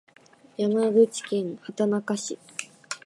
[0.57, 2.39] 山口県畑中市